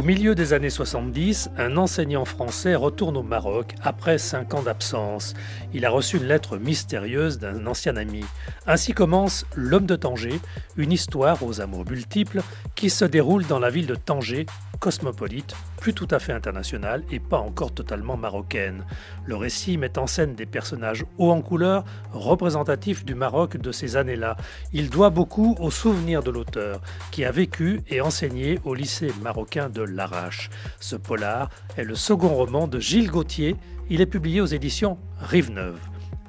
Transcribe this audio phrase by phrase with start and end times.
[0.00, 5.34] Au milieu des années 70, un enseignant français retourne au Maroc après cinq ans d'absence.
[5.74, 8.24] Il a reçu une lettre mystérieuse d'un ancien ami.
[8.66, 10.40] Ainsi commence L'homme de Tanger,
[10.78, 12.40] une histoire aux amours multiples
[12.74, 14.46] qui se déroule dans la ville de Tanger,
[14.80, 18.84] cosmopolite, plus tout à fait internationale et pas encore totalement marocaine.
[19.26, 23.96] Le récit met en scène des personnages hauts en couleur, représentatifs du Maroc de ces
[23.96, 24.36] années-là.
[24.72, 29.68] Il doit beaucoup aux souvenirs de l'auteur, qui a vécu et enseigné au lycée marocain
[29.68, 30.50] de Larache.
[30.80, 33.56] Ce polar est le second roman de Gilles Gauthier.
[33.88, 35.78] Il est publié aux éditions Rive Neuve.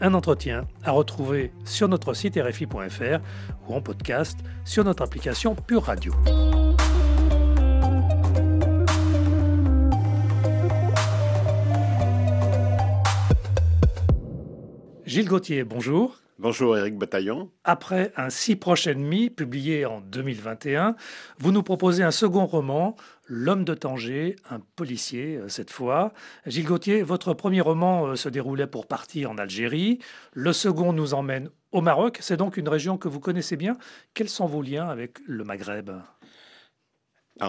[0.02, 3.20] Un entretien à retrouver sur notre site rfi.fr
[3.68, 6.14] ou en podcast sur notre application Pure Radio.
[15.06, 16.22] Gilles Gauthier, bonjour.
[16.42, 17.52] Bonjour Éric Bataillon.
[17.64, 20.95] Après Un si proche ennemi, publié en 2021,
[21.38, 22.95] vous nous proposez un second roman,
[23.28, 26.14] L'homme de Tanger, un policier euh, cette fois.
[26.47, 30.00] Gilles Gauthier, votre premier roman euh, se déroulait pour partie en Algérie.
[30.34, 32.17] Le second nous emmène au Maroc.
[32.22, 33.78] C'est donc une région que vous connaissez bien.
[34.16, 35.92] Quels sont vos liens avec le Maghreb?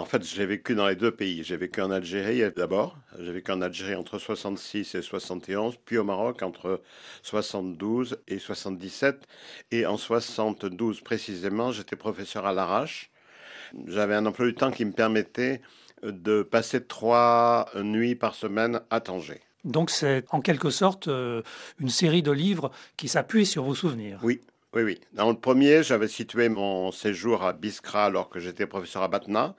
[0.01, 1.45] En fait, j'ai vécu dans les deux pays.
[1.45, 2.97] J'ai vécu en Algérie d'abord.
[3.19, 6.81] J'ai vécu en Algérie entre 66 et 71, puis au Maroc entre
[7.23, 9.27] 72 et 77.
[9.70, 13.11] Et en 72 précisément, j'étais professeur à l'Arrache.
[13.87, 15.61] J'avais un emploi du temps qui me permettait
[16.03, 19.41] de passer trois nuits par semaine à Tanger.
[19.65, 21.43] Donc c'est en quelque sorte euh,
[21.79, 24.19] une série de livres qui s'appuient sur vos souvenirs.
[24.23, 24.41] Oui,
[24.75, 25.01] oui, oui.
[25.12, 29.55] Dans le premier, j'avais situé mon séjour à Biskra alors que j'étais professeur à Batna.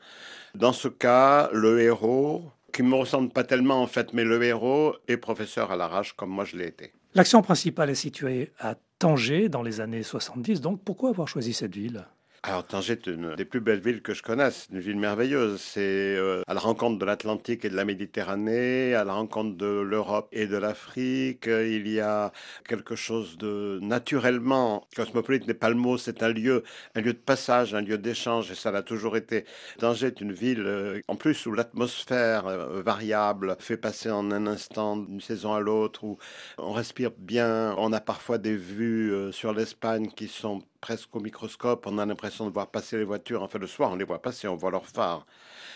[0.56, 4.42] Dans ce cas, le héros, qui ne me ressemble pas tellement en fait, mais le
[4.44, 6.94] héros est professeur à l'Arrache comme moi je l'ai été.
[7.14, 11.76] L'action principale est située à Tanger dans les années 70, donc pourquoi avoir choisi cette
[11.76, 12.06] ville?
[12.46, 15.62] Alors Tanger est une des plus belles villes que je connaisse, une ville merveilleuse.
[15.62, 15.80] C'est
[16.18, 20.28] euh, à la rencontre de l'Atlantique et de la Méditerranée, à la rencontre de l'Europe
[20.34, 21.46] et de l'Afrique.
[21.48, 22.34] Il y a
[22.68, 26.66] quelque chose de naturellement cosmopolite n'est pas le mot, c'est un lieu,
[26.96, 29.46] un lieu de passage, un lieu d'échange, et ça l'a toujours été.
[29.80, 34.48] Tanger est une ville, euh, en plus, où l'atmosphère euh, variable fait passer en un
[34.48, 36.18] instant d'une saison à l'autre, où
[36.58, 37.74] on respire bien.
[37.78, 42.46] On a parfois des vues sur l'Espagne qui sont presque au microscope, on a l'impression
[42.46, 43.42] de voir passer les voitures.
[43.42, 45.26] Enfin, le soir, on les voit passer, on voit leurs phares.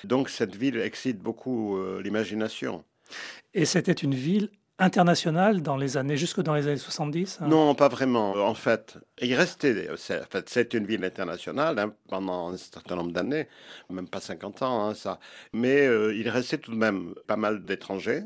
[0.03, 2.83] Donc, cette ville excite beaucoup euh, l'imagination.
[3.53, 7.47] Et c'était une ville internationale dans les années, jusque dans les années 70 hein?
[7.47, 8.33] Non, pas vraiment.
[8.33, 13.13] En fait, il restait, en fait, c'est une ville internationale hein, pendant un certain nombre
[13.13, 13.47] d'années,
[13.89, 15.21] même pas 50 ans, hein, ça.
[15.53, 18.23] Mais euh, il restait tout de même pas mal d'étrangers.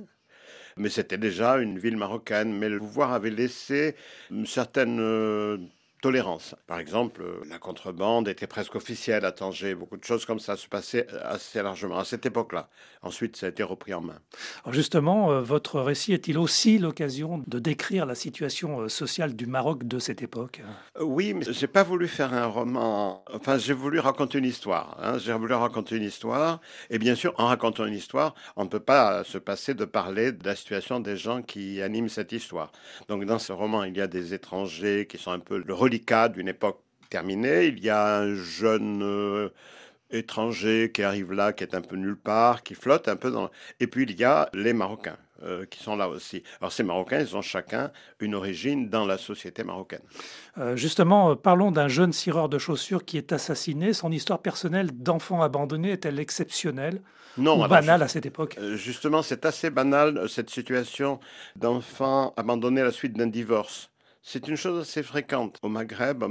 [0.77, 2.57] Mais c'était déjà une ville marocaine.
[2.57, 3.95] Mais le pouvoir avait laissé
[4.31, 5.57] une certaine euh,
[6.01, 6.55] tolérance.
[6.67, 9.75] Par exemple, la contrebande était presque officielle à Tanger.
[9.75, 12.69] Beaucoup de choses comme ça se passaient assez largement à cette époque-là.
[13.03, 14.19] Ensuite, ça a été repris en main.
[14.63, 19.45] Alors justement, euh, votre récit est-il aussi l'occasion de décrire la situation euh, sociale du
[19.45, 20.61] Maroc de cette époque?
[20.99, 23.23] Euh, Oui, mais j'ai pas voulu faire un roman.
[23.33, 24.97] Enfin, j'ai voulu raconter une histoire.
[25.01, 25.17] Hein.
[25.19, 26.59] J'ai voulu raconter une histoire.
[26.89, 30.31] Et bien sûr, en racontant une histoire, on ne peut pas se passer de parler
[30.31, 32.71] de la situation des gens qui animent cette histoire.
[33.07, 36.29] Donc, dans ce roman, il y a des étrangers qui sont un peu le reliquat
[36.29, 37.65] d'une époque terminée.
[37.65, 39.49] Il y a un jeune euh,
[40.09, 43.49] étranger qui arrive là, qui est un peu nulle part, qui flotte un peu dans...
[43.79, 45.17] Et puis il y a les Marocains.
[45.43, 46.43] Euh, qui sont là aussi.
[46.59, 50.03] Alors ces Marocains, ils ont chacun une origine dans la société marocaine.
[50.59, 53.93] Euh, justement, parlons d'un jeune cireur de chaussures qui est assassiné.
[53.93, 57.01] Son histoire personnelle d'enfant abandonné est-elle exceptionnelle
[57.39, 58.59] non, ou banale à cette époque?
[58.75, 61.19] Justement, c'est assez banal cette situation
[61.55, 63.90] d'enfant abandonné à la suite d'un divorce.
[64.23, 66.23] C'est une chose assez fréquente au Maghreb,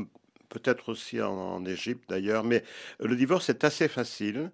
[0.49, 2.63] peut-être aussi en, Égypte d'ailleurs, mais
[3.01, 4.51] le divorce est assez facile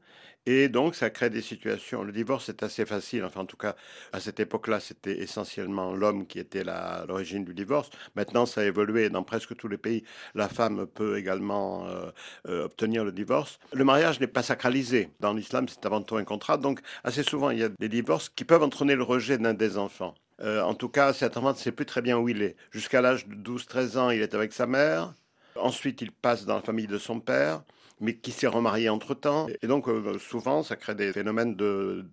[0.46, 2.02] et donc ça crée des situations.
[2.02, 3.76] Le divorce est assez facile, enfin en tout cas
[4.12, 7.90] à cette époque-là c'était essentiellement l'homme qui était l'origine du divorce.
[8.14, 10.04] Maintenant ça a évolué dans presque tous les pays.
[10.34, 12.10] La femme peut également euh,
[12.48, 13.58] euh, obtenir le divorce.
[13.72, 15.10] Le mariage n'est pas sacralisé.
[15.20, 18.28] Dans l'islam c'est avant tout un contrat, donc assez souvent il y a des divorces
[18.28, 20.14] qui peuvent entraîner le rejet d'un des enfants.
[20.42, 22.56] Euh, en tout cas, cet enfant ne sait plus très bien où il est.
[22.70, 25.14] Jusqu'à l'âge de 12-13 ans, il est avec sa mère.
[25.56, 27.62] Ensuite, il passe dans la famille de son père,
[28.00, 29.46] mais qui s'est remarié entre-temps.
[29.62, 32.04] Et donc, euh, souvent, ça crée des phénomènes de,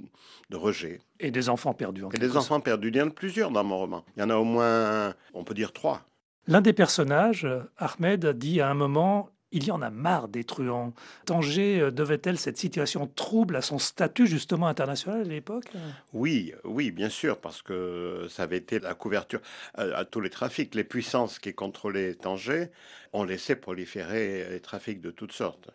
[0.54, 1.02] rejet.
[1.20, 2.04] Et des enfants perdus.
[2.06, 2.90] En Et des enfants perdus.
[2.90, 4.06] Il y en a plusieurs dans mon roman.
[4.16, 6.02] Il y en a au moins, on peut dire trois.
[6.48, 7.48] L'un des personnages,
[7.78, 10.94] Ahmed, dit à un moment il y en a marre des truands.
[11.26, 15.66] Tanger euh, devait-elle cette situation trouble à son statut justement international à l'époque?
[16.12, 19.42] Oui, oui, bien sûr, parce que ça avait été la couverture
[19.76, 20.76] à, à tous les trafics.
[20.76, 22.68] Les puissances qui contrôlaient Tanger
[23.14, 25.70] ont laissé proliférer les trafics de toutes sortes.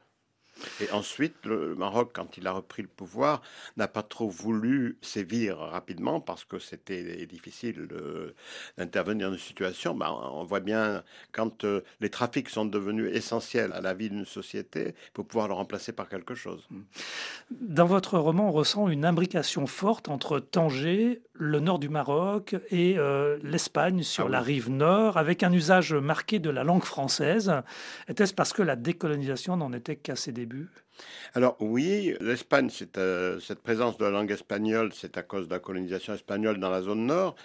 [0.81, 3.43] Et ensuite, le Maroc, quand il a repris le pouvoir,
[3.77, 7.89] n'a pas trop voulu sévir rapidement parce que c'était difficile
[8.77, 9.95] d'intervenir dans une situation.
[9.95, 11.03] Ben, on voit bien
[11.33, 15.49] quand euh, les trafics sont devenus essentiels à la vie d'une société, il faut pouvoir
[15.49, 16.67] le remplacer par quelque chose.
[17.51, 22.99] Dans votre roman, on ressent une imbrication forte entre Tanger, le nord du Maroc et
[22.99, 27.53] euh, l'Espagne sur ah la rive nord, avec un usage marqué de la langue française.
[28.09, 30.88] Était-ce parce que la décolonisation n'en était qu'à ses débuts début
[31.35, 35.61] alors oui, l'Espagne, euh, cette présence de la langue espagnole, c'est à cause de la
[35.61, 37.37] colonisation espagnole dans la zone nord.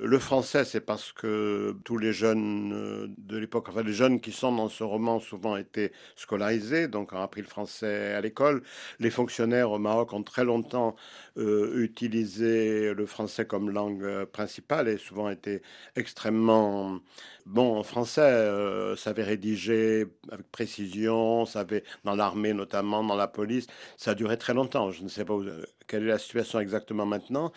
[0.00, 4.32] Le français, c'est parce que tous les jeunes euh, de l'époque, enfin les jeunes qui
[4.32, 8.62] sont dans ce roman, souvent été scolarisés, donc ont appris le français à l'école.
[8.98, 10.96] Les fonctionnaires au Maroc ont très longtemps
[11.36, 15.62] euh, utilisé le français comme langue principale et souvent été
[15.96, 16.98] extrêmement
[17.46, 23.66] bon en français, savaient rédiger avec précision, savaient dans l'armée notamment dans la police.
[23.96, 24.90] Ça a duré très longtemps.
[24.90, 27.52] Je ne sais pas euh, quelle est la situation exactement maintenant.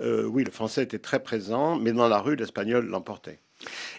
[0.00, 3.40] Euh, oui, le français était très présent, mais dans la rue, l'espagnol l'emportait.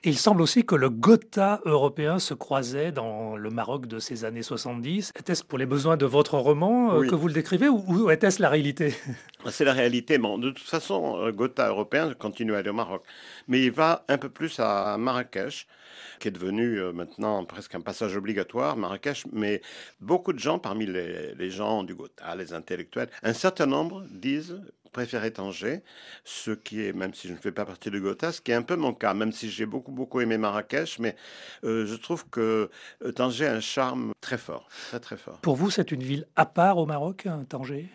[0.03, 4.43] Il semble aussi que le Gotha européen se croisait dans le Maroc de ces années
[4.43, 5.11] 70.
[5.19, 8.49] Était-ce pour les besoins de votre roman euh, que vous le décrivez ou, était-ce la
[8.49, 8.93] réalité?
[9.49, 10.17] C'est la réalité.
[10.17, 13.03] Bon, de toute façon, le Gotha européen continue à aller au Maroc.
[13.47, 15.67] Mais il va un peu plus à Marrakech
[16.19, 19.25] qui est devenu euh, maintenant presque un passage obligatoire, Marrakech.
[19.31, 19.61] Mais
[20.01, 25.31] beaucoup de gens, parmi les, gens du Gotha, les intellectuels, un certain nombre disent préférer
[25.31, 25.81] Tanger,
[26.23, 28.55] ce qui est, même si je ne fais pas partie de Gotha, ce qui est
[28.55, 31.15] un peu mon cas, même si j'ai beaucoup, beaucoup aimé Marrakech, mais
[31.63, 32.69] euh, je trouve que
[33.03, 35.39] euh, Tanger a un charme très fort, très, très fort.
[35.39, 37.87] Pour vous, c'est une ville à part au Maroc, hein, Tanger?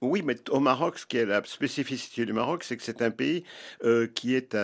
[0.00, 3.12] Oui, mais au Maroc, ce qui est la spécificité du Maroc, c'est que c'est un
[3.12, 3.44] pays
[4.16, 4.56] qui est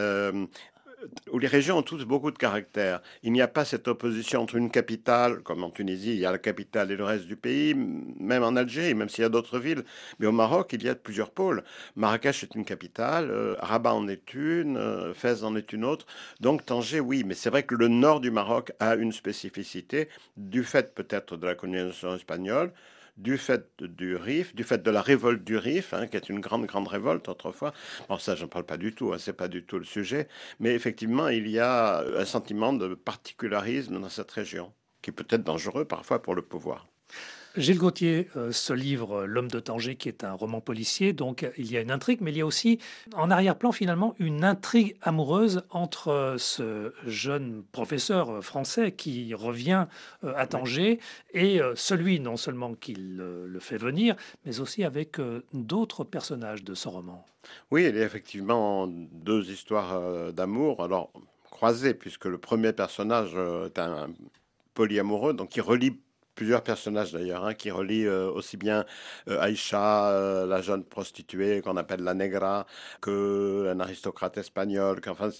[1.30, 3.00] où les régions ont toutes beaucoup de caractère.
[3.22, 6.32] Il n'y a pas cette opposition entre une capitale, comme en Tunisie, il y a
[6.32, 9.58] la capitale et le reste du pays, même en Algérie, même s'il y a d'autres
[9.58, 9.84] villes.
[10.18, 11.62] Mais au Maroc, il y a plusieurs pôles.
[11.96, 16.06] Marrakech est une capitale, euh, Rabat en est une, euh, Fès en est une autre.
[16.40, 20.64] Donc Tanger, oui, mais c'est vrai que le nord du Maroc a une spécificité, du
[20.64, 22.72] fait peut-être de la colonisation espagnole,
[23.18, 26.40] du fait du RIF, du fait de la révolte du RIF, hein, qui est une
[26.40, 27.72] grande, grande révolte autrefois.
[28.08, 30.28] Bon, ça, j'en parle pas du tout, hein, c'est pas du tout le sujet.
[30.60, 34.72] Mais effectivement, il y a un sentiment de particularisme dans cette région,
[35.02, 36.86] qui peut être dangereux parfois pour le pouvoir.
[37.58, 41.72] Gilles Gauthier, euh, ce livre, L'homme de Tanger, qui est un roman policier, donc il
[41.72, 42.78] y a une intrigue, mais il y a aussi
[43.14, 49.86] en arrière-plan finalement une intrigue amoureuse entre euh, ce jeune professeur euh, français qui revient
[50.22, 51.00] à Tanger
[51.34, 54.14] et celui non seulement qui le fait venir,
[54.44, 55.16] mais aussi avec
[55.52, 57.24] d'autres personnages de ce roman.
[57.70, 61.10] Oui, il y a effectivement deux histoires d'amour, alors
[61.44, 63.34] croisées, puisque le premier personnage
[63.66, 64.10] est un
[64.74, 65.98] polyamoureux, donc il relie
[66.38, 68.84] plusieurs personnages d'ailleurs, hein, qui relient euh, aussi bien
[69.28, 72.64] euh, Aïcha, euh, la jeune prostituée qu'on appelle la Negra,
[73.00, 75.30] que un aristocrate espagnol, qu'enfin,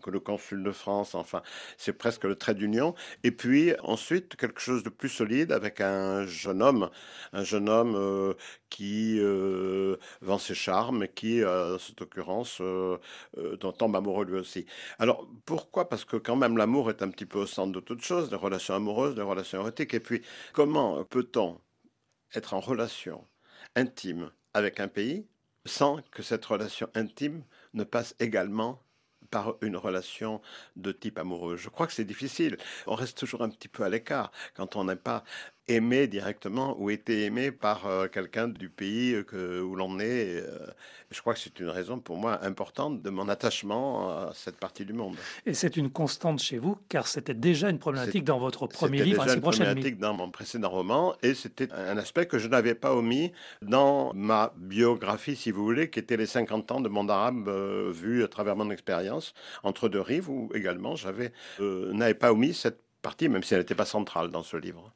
[0.00, 1.16] que le consul de France.
[1.16, 1.42] Enfin,
[1.76, 2.94] c'est presque le trait d'union.
[3.24, 6.88] Et puis ensuite quelque chose de plus solide avec un jeune homme,
[7.32, 8.34] un jeune homme
[8.70, 9.20] qui
[10.20, 12.62] vend ses charmes, qui, dans cette occurrence,
[13.78, 14.66] tombe amoureux lui aussi.
[15.00, 15.88] Alors pourquoi?
[15.88, 18.36] Parce que quand même l'amour est un petit peu au centre de toute chose, des
[18.36, 21.60] relations amoureuses, des relations érotiques, et puis Comment peut-on
[22.34, 23.26] être en relation
[23.76, 25.26] intime avec un pays
[25.66, 28.80] sans que cette relation intime ne passe également
[29.30, 30.40] par une relation
[30.76, 31.56] de type amoureux?
[31.56, 32.56] Je crois que c'est difficile.
[32.86, 35.24] On reste toujours un petit peu à l'écart quand on n'est pas
[35.68, 40.42] aimé directement ou été aimé par euh, quelqu'un du pays que, où l'on est.
[40.42, 40.66] Euh,
[41.10, 44.84] je crois que c'est une raison pour moi importante de mon attachement à cette partie
[44.84, 45.16] du monde.
[45.46, 49.22] Et c'est une constante chez vous, car c'était déjà une problématique dans votre premier livre.
[49.22, 52.74] C'était déjà une problématique dans mon précédent roman, et c'était un aspect que je n'avais
[52.74, 57.10] pas omis dans ma biographie, si vous voulez, qui était les 50 ans de monde
[57.10, 62.32] arabe euh, vu à travers mon expérience entre deux rives, où également j'avais n'avais pas
[62.32, 64.92] omis cette partie, même si elle n'était pas centrale dans ce livre.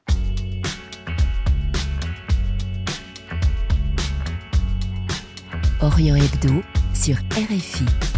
[5.80, 8.17] Orient Hebdo sur RFI.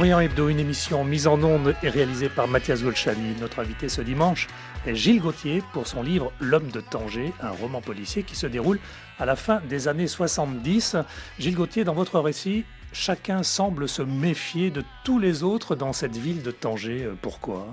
[0.00, 3.34] Orient Hebdo, une émission mise en onde et réalisée par Mathias Golchani.
[3.38, 4.48] Notre invité ce dimanche
[4.86, 8.78] est Gilles Gauthier pour son livre L'homme de Tanger, un roman policier qui se déroule
[9.18, 10.96] à la fin des années 70.
[11.38, 12.64] Gilles Gauthier, dans votre récit,
[12.94, 17.10] chacun semble se méfier de tous les autres dans cette ville de Tanger.
[17.20, 17.66] Pourquoi?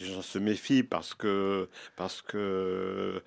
[0.00, 3.22] J'en se méfie parce que, parce que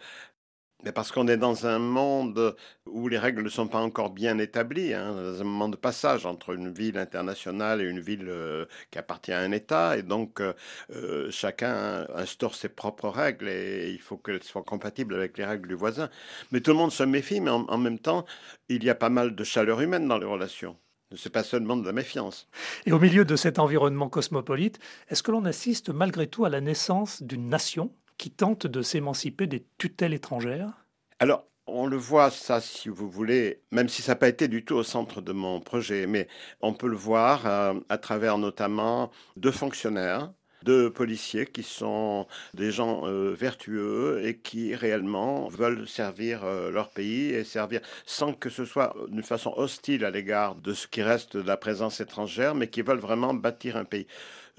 [0.84, 2.56] mais parce qu'on est dans un monde
[2.86, 6.26] où les règles ne sont pas encore bien établies, hein, dans un moment de passage
[6.26, 10.40] entre une ville internationale et une ville euh, qui appartient à un État, et donc
[10.40, 10.54] euh,
[10.94, 15.68] euh, chacun instaure ses propres règles et il faut qu'elles soient compatibles avec les règles
[15.68, 16.10] du voisin.
[16.52, 18.26] Mais tout le monde se méfie, mais en, même temps,
[18.70, 20.78] il y a pas mal de chaleur humaine dans les relations.
[21.16, 22.48] Ce n'est pas seulement de la méfiance.
[22.86, 24.78] Et au milieu de cet environnement cosmopolite,
[25.10, 27.92] est-ce que l'on assiste malgré tout à la naissance d'une nation?
[28.18, 30.86] Qui tente de s'émanciper des tutelles étrangères
[31.20, 34.64] Alors, on le voit, ça, si vous voulez, même si ça n'a pas été du
[34.64, 36.28] tout au centre de mon projet, mais
[36.62, 40.32] on peut le voir euh, à travers notamment deux fonctionnaires,
[40.64, 46.90] deux policiers qui sont des gens euh, vertueux et qui réellement veulent servir euh, leur
[46.90, 51.02] pays et servir sans que ce soit d'une façon hostile à l'égard de ce qui
[51.02, 54.08] reste de la présence étrangère, mais qui veulent vraiment bâtir un pays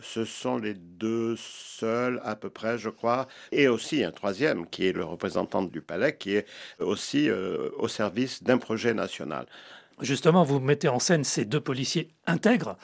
[0.01, 4.87] ce sont les deux seuls à peu près, je crois, et aussi un troisième qui
[4.87, 6.47] est le représentant du palais, qui est
[6.79, 9.47] aussi euh, au service d'un projet national.
[10.01, 12.77] Justement, vous mettez en scène ces deux policiers intègres,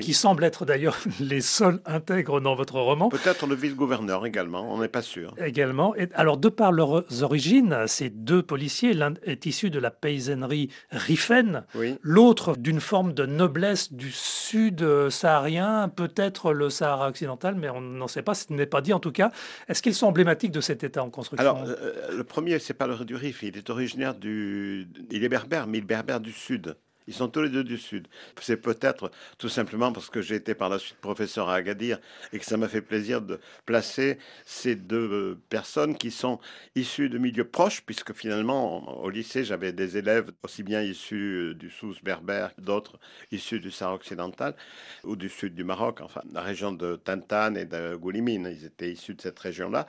[0.00, 3.08] qui semblent être d'ailleurs les seuls intègres dans votre roman.
[3.08, 5.34] Peut-être le vice-gouverneur également, on n'est pas sûr.
[5.38, 5.94] Également.
[5.96, 10.70] Et alors, de par leurs origines, ces deux policiers, l'un est issu de la paysannerie
[10.90, 11.64] rifaine,
[12.00, 18.08] l'autre d'une forme de noblesse du sud saharien, peut-être le Sahara occidental, mais on n'en
[18.08, 19.30] sait pas, ce n'est pas dit en tout cas.
[19.68, 22.86] Est-ce qu'ils sont emblématiques de cet État en construction Alors, euh, le premier, c'est pas
[22.86, 24.86] le du Rif, il est originaire du...
[25.10, 26.61] Il est berbère, mais il est berbère du sud.
[27.06, 28.08] Ils sont tous les deux du Sud.
[28.40, 31.98] C'est peut-être tout simplement parce que j'ai été par la suite professeur à Agadir
[32.32, 36.38] et que ça m'a fait plaisir de placer ces deux euh, personnes qui sont
[36.74, 41.54] issues de milieux proches, puisque finalement, au lycée, j'avais des élèves aussi bien issus euh,
[41.54, 42.98] du Sous berbère d'autres
[43.30, 44.54] issus du Sahara occidental
[45.04, 48.48] ou du sud du Maroc, enfin, la région de Tantan et de Goulimine.
[48.50, 49.86] Ils étaient issus de cette région-là,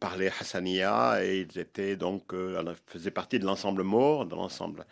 [0.00, 4.86] parlaient Hassania et ils étaient donc, euh, faisaient partie de l'ensemble Maure, de l'ensemble.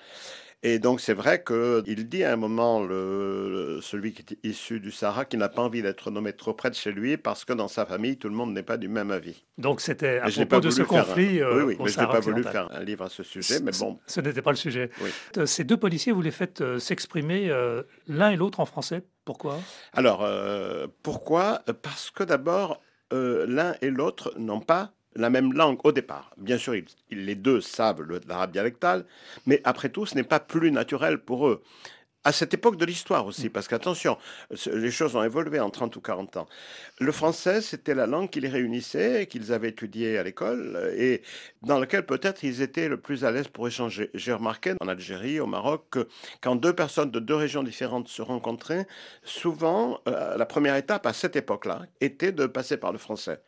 [0.66, 4.90] Et donc c'est vrai qu'il dit à un moment, le, celui qui est issu du
[4.90, 7.68] Sahara, qu'il n'a pas envie d'être nommé trop près de chez lui parce que dans
[7.68, 9.44] sa famille, tout le monde n'est pas du même avis.
[9.58, 11.44] Donc c'était à propos de ce conflit.
[11.44, 13.98] oui, oui, mais je n'ai pas voulu faire un livre à ce sujet, mais bon.
[14.06, 14.88] Ce, n'était pas le sujet.
[15.36, 19.02] Euh, ces deux policiers, vous les faites euh, s'exprimer euh, l'un et l'autre en français.
[19.26, 19.60] Pourquoi?
[19.92, 20.26] Alors,
[21.02, 21.62] pourquoi?
[21.82, 22.80] Parce que d'abord,
[23.10, 26.30] l'un et l'autre n'ont pas la même langue au départ.
[26.36, 26.74] Bien sûr,
[27.10, 29.04] les deux savent l'arabe dialectal,
[29.46, 31.62] mais après tout, ce n'est pas plus naturel pour eux
[32.24, 34.16] à cette époque de l'histoire aussi, parce qu'attention,
[34.72, 36.48] les choses ont évolué en 30 ou 40 ans.
[36.98, 41.22] Le français, c'était la langue qui les réunissait, qu'ils avaient étudiée à l'école, et
[41.62, 44.10] dans laquelle peut-être ils étaient le plus à l'aise pour échanger.
[44.14, 46.08] J'ai remarqué en Algérie, au Maroc, que
[46.40, 48.86] quand deux personnes de deux régions différentes se rencontraient,
[49.22, 53.42] souvent, euh, la première étape à cette époque-là était de passer par le français.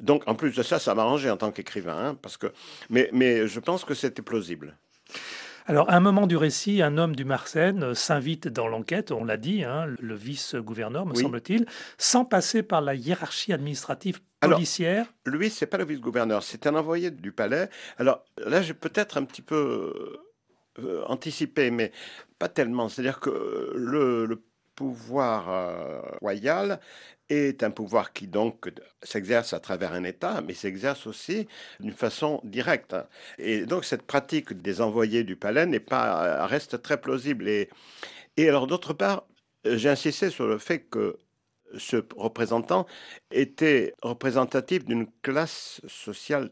[0.00, 2.48] Donc, en plus de ça, ça m'arrangeait en tant qu'écrivain, hein, parce que,
[2.90, 4.76] mais, mais je pense que c'était plausible.
[5.68, 9.22] Alors, à un moment du récit, un homme du Marseille euh, s'invite dans l'enquête, on
[9.22, 11.66] l'a dit, hein, le vice-gouverneur, me semble-t-il,
[11.98, 15.12] sans passer par la hiérarchie administrative policière.
[15.26, 17.68] Alors, lui, c'est pas le vice-gouverneur, c'est un envoyé du palais.
[17.98, 19.92] Alors là, j'ai peut-être un petit peu
[20.78, 21.92] euh, anticipé, mais
[22.38, 22.88] pas tellement.
[22.88, 24.42] C'est-à-dire que le, le
[24.74, 26.80] pouvoir euh, royal
[27.28, 28.70] est un pouvoir qui donc
[29.02, 31.46] s'exerce à travers un État, mais s'exerce aussi
[31.80, 32.96] d'une façon directe.
[33.38, 37.48] Et donc cette pratique des envoyés du palais n'est pas reste très plausible.
[37.48, 37.68] Et,
[38.36, 39.26] et alors d'autre part,
[39.64, 41.18] j'ai insisté sur le fait que
[41.76, 42.86] ce représentant
[43.30, 46.50] était représentatif d'une classe sociale,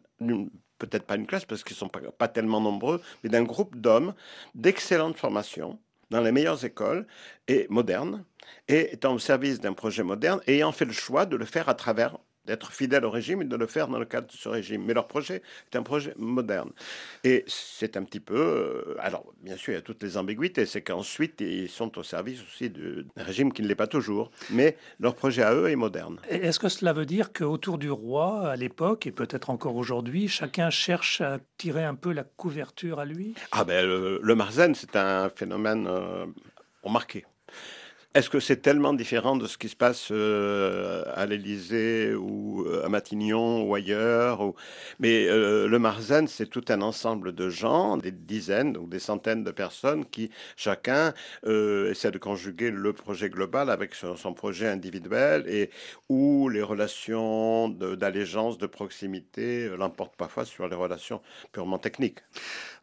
[0.79, 4.15] peut-être pas une classe parce qu'ils ne sont pas tellement nombreux, mais d'un groupe d'hommes
[4.55, 5.79] d'excellente formation
[6.11, 7.07] dans les meilleures écoles
[7.49, 8.25] et modernes,
[8.69, 11.75] et étant au service d'un projet moderne, ayant fait le choix de le faire à
[11.75, 14.85] travers d'être fidèle au régime et de le faire dans le cadre de ce régime.
[14.85, 16.71] Mais leur projet est un projet moderne.
[17.25, 18.37] Et c'est un petit peu...
[18.37, 20.67] Euh, alors, bien sûr, il y a toutes les ambiguïtés.
[20.67, 24.31] C'est qu'ensuite, ils sont au service aussi d'un régime qui ne l'est pas toujours.
[24.51, 26.21] Mais leur projet à eux est moderne.
[26.29, 30.71] Est-ce que cela veut dire qu'autour du roi, à l'époque, et peut-être encore aujourd'hui, chacun
[30.71, 33.35] cherche à tirer un peu la couverture à lui?
[33.53, 36.27] Ah ben, le, Marzen, c'est un phénomène euh,
[36.83, 37.25] remarqué.
[38.17, 42.83] Est-ce que c'est tellement différent de ce qui se passe euh, à l'Élysée ou euh,
[42.83, 44.55] à Matignon ou ailleurs
[45.01, 49.45] Mais euh, le Marzen, c'est tout un ensemble de gens, des dizaines, donc des centaines
[49.45, 51.13] de personnes qui, chacun,
[51.45, 55.69] essaie de conjuguer le projet global avec son, projet individuel et
[56.09, 61.21] où les relations d'allégeance, de, de proximité l'emportent parfois sur les relations
[61.53, 62.21] purement techniques.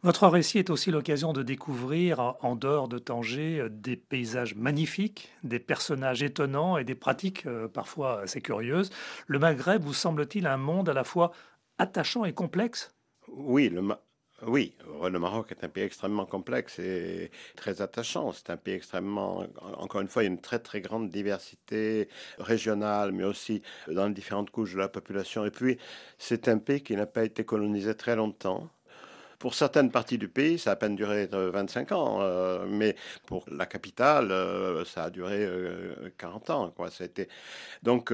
[0.04, 5.58] Votre récit est aussi l'occasion de découvrir, en dehors de Tanger, des paysages magnifiques des
[5.58, 8.90] personnages étonnants et des pratiques euh, parfois assez curieuses.
[9.26, 11.32] Le Maghreb vous semble-t-il un monde à la fois
[11.78, 12.94] attachant et complexe?
[13.28, 13.80] Oui, le,
[14.46, 18.30] oui, le Maroc est un pays extrêmement complexe et très attachant.
[18.32, 19.46] C'est un pays extrêmement,
[19.78, 24.08] encore une fois, il y a une très très grande diversité régionale, mais aussi dans
[24.08, 25.46] les différentes couches de la population.
[25.46, 25.78] Et puis,
[26.18, 28.68] c'est un pays qui n'a pas été colonisé très longtemps.
[29.38, 32.96] Pour certaines parties du pays, ça a à peine duré 25 euh, ans, euh, mais
[33.26, 35.48] pour la capitale, euh, ça a duré
[36.18, 36.74] 40 ans.
[37.82, 38.12] Donc,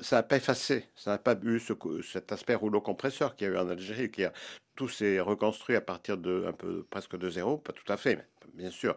[0.00, 1.60] ça n'a pas effacé, ça n'a pas eu
[2.02, 4.32] cet aspect rouleau compresseur qu'il y a eu en Algérie, qui a
[4.76, 6.54] tout s'est reconstruit à partir de
[6.90, 8.96] presque de zéro, pas tout à fait, bien sûr,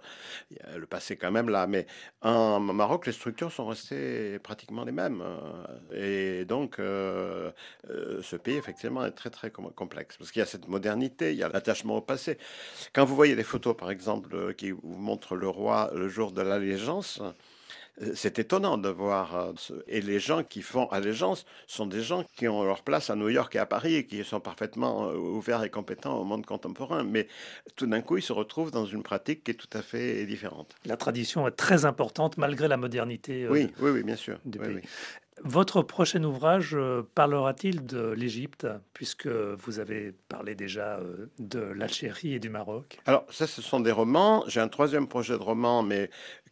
[0.75, 1.67] le passé quand même là.
[1.67, 1.85] Mais
[2.21, 5.23] en Maroc, les structures sont restées pratiquement les mêmes,
[5.93, 7.51] et donc euh,
[7.89, 11.37] euh, ce pays effectivement est très très complexe parce qu'il y a cette modernité, il
[11.37, 12.37] y a l'attachement au passé.
[12.93, 16.41] Quand vous voyez des photos, par exemple, qui vous montrent le roi le jour de
[16.41, 17.21] l'allégeance.
[18.01, 19.35] Euh, c'est étonnant de voir.
[19.35, 19.53] Euh,
[19.87, 23.29] et les gens qui font allégeance sont des gens qui ont leur place à New
[23.29, 27.03] York et à Paris et qui sont parfaitement euh, ouverts et compétents au monde contemporain.
[27.03, 27.27] Mais
[27.75, 30.75] tout d'un coup, ils se retrouvent dans une pratique qui est tout à fait différente.
[30.85, 33.47] La tradition est très importante malgré la modernité.
[33.47, 34.39] Oui, oui, oui, bien sûr.
[35.45, 36.77] Votre prochain ouvrage
[37.15, 40.99] parlera-t-il de l'Égypte, puisque vous avez parlé déjà
[41.39, 42.99] de l'Algérie et du Maroc?
[43.05, 44.43] Alors, ça, ce sont des romans.
[44.47, 46.09] J'ai un troisième projet de roman, mais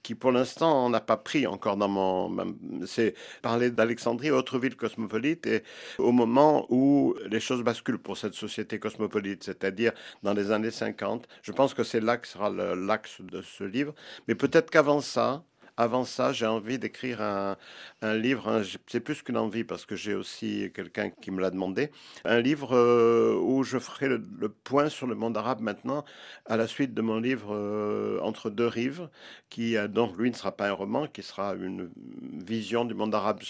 [0.08, 2.56] qui pour l'instant n'a pas pris encore dans mon...
[2.86, 5.64] C'est parler d'Alexandrie, autre ville cosmopolite, et
[5.98, 9.92] au moment où les choses basculent pour cette société cosmopolite, c'est-à-dire
[10.24, 11.28] dans les années 50.
[11.42, 13.94] Je pense que c'est là que sera l'axe de ce livre.
[14.30, 15.44] Mais peut-être qu'avant ça,
[15.78, 17.56] avant ça, j'ai envie d'écrire un,
[18.02, 21.92] livre, c'est plus qu'une envie parce que j'ai aussi quelqu'un qui me l'a demandé,
[22.26, 24.20] un livre euh, où je ferai le,
[24.64, 26.04] point sur le monde arabe maintenant
[26.46, 29.10] à la suite de mon livre euh, Entre deux rives,
[29.50, 31.90] qui euh, donc lui ne sera pas un roman, qui sera une
[32.34, 33.42] vision du monde arabe.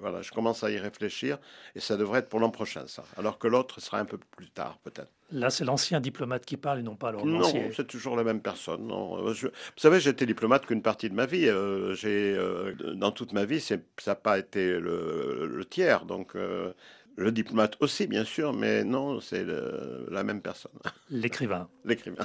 [0.00, 1.38] voilà, je commence à y réfléchir
[1.74, 4.50] et ça devrait être pour l'an prochain ça, alors que l'autre sera un peu plus
[4.50, 5.19] tard peut-être.
[5.32, 7.62] Là, c'est l'ancien diplomate qui parle et non pas le romancier.
[7.64, 8.86] Non, c'est toujours la même personne.
[8.86, 9.22] Non.
[9.22, 11.46] vous savez, j'étais diplomate qu'une partie de ma vie.
[11.46, 16.04] Euh, j'ai, euh, dans toute ma vie, ça n'a pas été le, tiers.
[16.04, 16.72] Donc, euh,
[17.16, 19.44] le diplomate aussi, bien sûr, mais non, c'est
[20.10, 20.72] la même personne.
[21.10, 21.68] L'écrivain.
[21.84, 22.24] L'écrivain.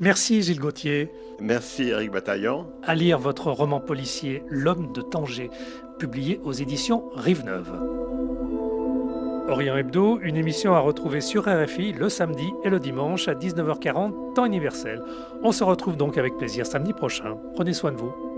[0.00, 1.10] Merci Gilles Gauthier.
[1.40, 2.70] Merci Eric Bataillon.
[2.82, 5.50] À lire votre roman policier L'homme de Tanger,
[5.98, 8.21] publié aux éditions Rive Neuve.
[9.52, 14.32] Orient Hebdo, une émission à retrouver sur RFI le samedi et le dimanche à 19h40,
[14.32, 15.02] temps universel.
[15.42, 17.36] On se retrouve donc avec plaisir samedi prochain.
[17.54, 18.31] Prenez soin de vous.